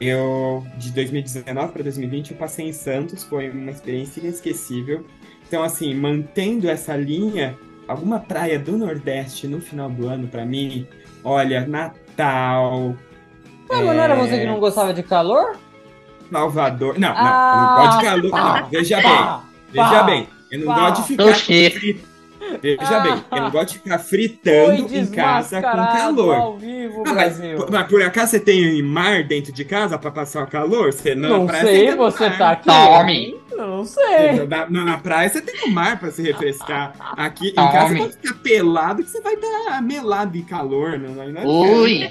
[0.00, 5.04] eu, de 2019 para 2020, eu passei em Santos, foi uma experiência inesquecível.
[5.46, 10.86] Então, assim, mantendo essa linha, alguma praia do Nordeste no final do ano, para mim,
[11.24, 12.94] olha, Natal,
[13.70, 15.56] Ah, mas não era você que não gostava de calor?
[16.30, 16.98] Salvador.
[16.98, 18.30] Não, não, Ah, eu não gosto de calor.
[18.30, 20.28] pá, Não, veja bem, Pá, veja pá, bem.
[20.50, 20.90] Eu não pá.
[20.90, 21.96] gosto de ficar Oxê.
[22.62, 23.00] Veja Ah.
[23.00, 26.34] bem, eu não gosto de ficar fritando em casa com calor.
[26.34, 27.38] ao vivo, Ah, mas,
[27.70, 30.92] mas por acaso você tem mar dentro de casa pra passar o calor?
[30.92, 32.38] Você na Não praia sei, você mar.
[32.38, 32.66] tá aqui.
[32.68, 33.36] Tome.
[33.56, 34.46] Não sei.
[34.48, 36.92] Na, na- na praia você tem o mar pra se refrescar.
[37.16, 37.98] Aqui em casa você Tome.
[38.00, 40.98] pode ficar pelado que você vai estar melado em calor.
[40.98, 42.08] Não, não, não Ui!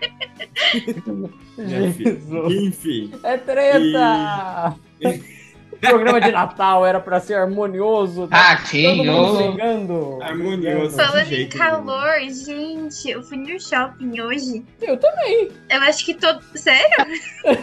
[1.58, 2.52] Jesus.
[2.54, 3.12] Enfim.
[3.22, 4.74] É treta!
[5.04, 5.39] O
[5.80, 8.28] programa de Natal era pra ser harmonioso.
[8.28, 9.52] tá Todo mundo Ratinho!
[9.52, 10.18] brigando.
[10.22, 10.96] Harmonioso.
[10.96, 14.64] Falando em calor, gente, eu fui no shopping hoje.
[14.82, 15.50] Eu também.
[15.68, 16.40] Eu acho que todo.
[16.54, 16.96] Sério?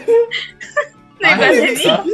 [1.23, 2.11] Ah, Negócio de só- mim?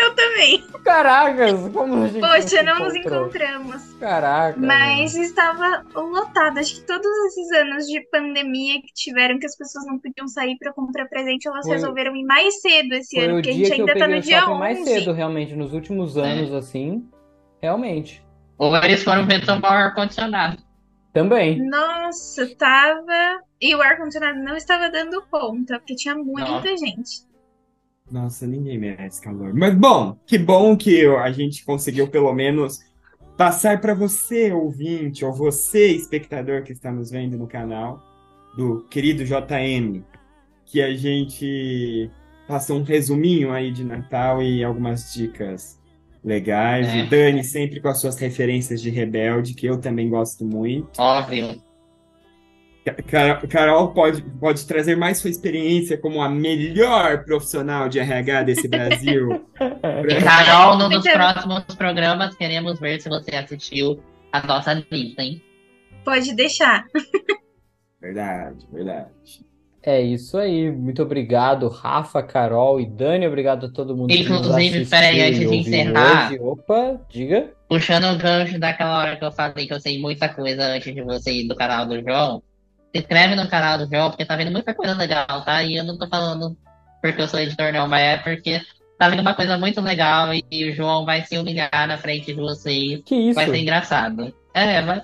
[0.00, 0.64] Eu também.
[0.84, 3.82] Caracas, como a gente Poxa, não não nos encontramos.
[4.00, 4.58] Caraca.
[4.58, 6.58] Mas estava lotado.
[6.58, 10.56] Acho que todos esses anos de pandemia que tiveram, que as pessoas não podiam sair
[10.58, 13.52] para comprar presente, elas Foi- resolveram ir mais cedo esse Foi ano, o porque a
[13.52, 14.58] dia gente que eu ainda tá peguei no dia shopping 11.
[14.60, 16.20] mais cedo, realmente, nos últimos É.
[16.20, 17.08] anos, assim.
[17.60, 18.24] Realmente.
[18.56, 20.58] Ou eles foram ver tomar o ar-condicionado.
[21.12, 21.60] Também.
[21.68, 23.40] Nossa, tava.
[23.60, 26.76] E o ar-condicionado não estava dando conta, porque tinha muita Nossa.
[26.76, 27.27] gente.
[28.10, 29.52] Nossa, ninguém merece calor.
[29.54, 32.80] Mas bom, que bom que a gente conseguiu pelo menos
[33.36, 38.02] passar para você, ouvinte, ou você, espectador que está nos vendo no canal,
[38.56, 40.02] do querido JM,
[40.66, 42.10] que a gente
[42.48, 45.78] passou um resuminho aí de Natal e algumas dicas
[46.24, 46.88] legais.
[46.88, 47.04] É.
[47.04, 50.98] O Dani sempre com as suas referências de Rebelde, que eu também gosto muito.
[50.98, 51.62] Óbvio.
[52.94, 58.68] Ca- Carol pode, pode trazer mais sua experiência como a melhor profissional de RH desse
[58.68, 59.44] Brasil.
[60.24, 65.42] Carol, num dos próximos programas, queremos ver se você assistiu a nossa lista, hein?
[66.04, 66.84] pode deixar.
[68.00, 69.08] Verdade, verdade.
[69.82, 70.70] É isso aí.
[70.70, 73.26] Muito obrigado, Rafa, Carol e Dani.
[73.26, 76.28] Obrigado a todo mundo Inclusive, peraí, antes de encerrar.
[76.28, 76.40] hoje.
[76.40, 77.50] Opa, diga.
[77.68, 81.02] Puxando o gancho daquela hora que eu falei que eu sei muita coisa antes de
[81.02, 82.42] você ir do canal do João.
[82.94, 85.62] Se inscreve no canal do João, porque tá vendo muita coisa legal, tá?
[85.62, 86.56] E eu não tô falando
[87.00, 88.60] porque eu sou editor, não, mas é porque
[88.98, 92.34] tá vendo uma coisa muito legal e o João vai se humilhar na frente de
[92.34, 93.00] vocês.
[93.04, 93.34] Que isso?
[93.34, 94.34] Vai ser engraçado.
[94.52, 95.02] É, mas.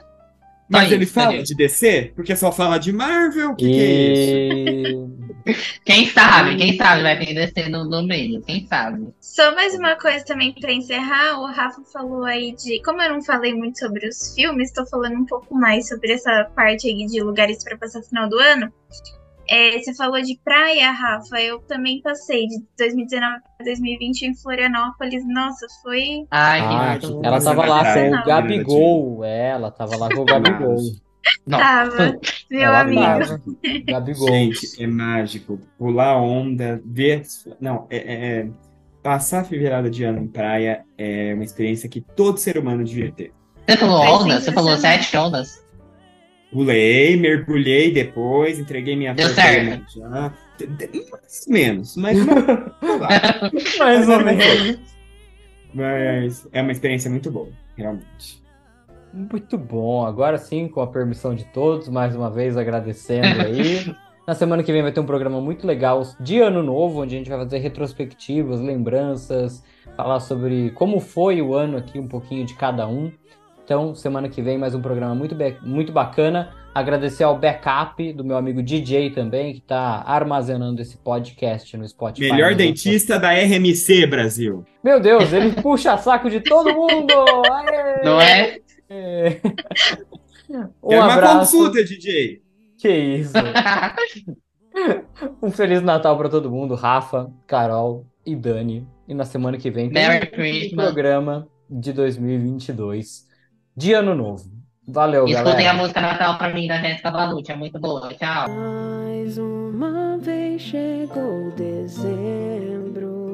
[0.68, 2.12] Mas Só ele isso, fala de DC?
[2.16, 3.50] Porque só fala de Marvel?
[3.50, 5.10] O que, que é isso?
[5.20, 5.24] E...
[5.84, 9.12] Quem sabe, quem sabe vai ter descer no, no meio, quem sabe.
[9.20, 12.82] Só mais uma coisa também pra encerrar, o Rafa falou aí de.
[12.82, 16.50] Como eu não falei muito sobre os filmes, tô falando um pouco mais sobre essa
[16.56, 18.72] parte aí de lugares pra passar final do ano.
[19.48, 21.40] É, você falou de praia, Rafa.
[21.40, 25.22] Eu também passei de 2019 a 2020 em Florianópolis.
[25.26, 26.26] Nossa, foi.
[26.30, 29.24] Ai, que Ah, muito ela tava vai lá com o Gabigol.
[29.24, 30.76] É, ela tava lá com o Gabigol.
[31.46, 31.58] Não.
[31.58, 32.18] Tava,
[32.50, 33.00] meu ela amigo.
[33.00, 33.40] tava.
[33.86, 34.28] Gabigol.
[34.28, 35.58] Gente, é mágico.
[35.78, 37.22] Pular onda, ver.
[37.60, 38.48] Não, é, é- é-
[39.02, 43.12] Passar a virada de ano em praia é uma experiência que todo ser humano devia
[43.12, 43.34] ter.
[43.68, 44.44] Você falou Foi ondas?
[44.44, 45.02] Você falou sensacional.
[45.02, 45.63] sete ondas?
[46.54, 49.26] Pulei, mergulhei depois, entreguei minha Deu
[51.10, 52.16] Mais ou menos, mas.
[53.76, 54.78] Mais ou menos.
[55.74, 58.40] Mas é uma experiência muito boa, realmente.
[59.12, 60.06] Muito bom.
[60.06, 63.92] Agora sim, com a permissão de todos, mais uma vez agradecendo aí.
[64.24, 67.18] Na semana que vem vai ter um programa muito legal de Ano Novo, onde a
[67.18, 69.64] gente vai fazer retrospectivas, lembranças,
[69.96, 73.10] falar sobre como foi o ano aqui, um pouquinho de cada um.
[73.64, 76.52] Então, semana que vem, mais um programa muito, muito bacana.
[76.74, 82.30] Agradecer ao backup do meu amigo DJ também, que está armazenando esse podcast no Spotify.
[82.30, 84.66] Melhor dentista da RMC, Brasil.
[84.82, 87.14] Meu Deus, ele puxa saco de todo mundo!
[87.50, 88.04] Aê!
[88.04, 88.58] Não é?
[90.82, 91.56] Um Quero uma abraço.
[91.56, 92.42] consulta, DJ.
[92.78, 93.32] Que isso.
[95.42, 98.86] Um Feliz Natal para todo mundo, Rafa, Carol e Dani.
[99.08, 100.84] E na semana que vem tem Merry um Christmas.
[100.84, 103.24] programa de 2022
[103.76, 104.44] de Ano Novo.
[104.86, 105.74] Valeu, Escutem a galera.
[105.74, 108.12] música Natal pra mim da Jéssica Balucci, é muito boa.
[108.14, 108.48] Tchau.
[108.50, 113.24] Mais uma vez chegou dezembro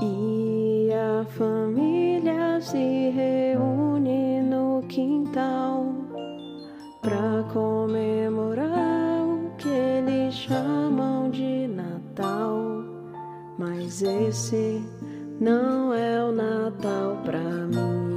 [0.00, 5.86] e a família se reúne no quintal
[7.02, 12.84] pra comemorar o que eles chamam de Natal.
[13.58, 14.80] Mas esse
[15.40, 18.15] não é o Natal pra mim.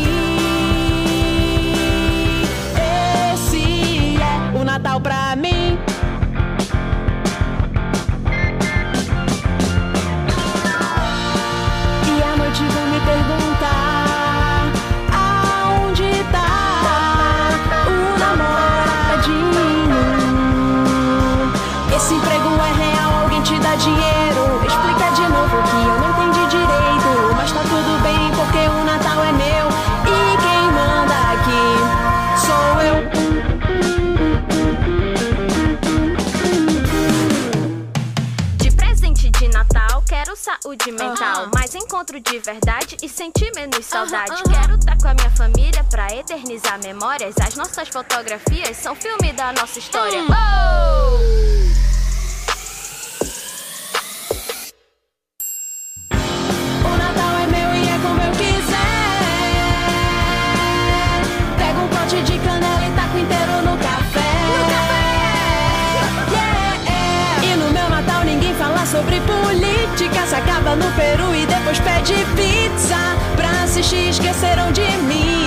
[0.00, 0.23] Neve
[42.14, 44.42] encontro de verdade e sentir menos saudade.
[44.44, 47.34] Quero estar com a minha família pra eternizar memórias.
[47.44, 50.20] As nossas fotografias são filme da nossa história.
[50.22, 51.93] Oh!
[71.80, 72.96] pede pizza
[73.36, 75.43] pra assistir, esqueceram de mim.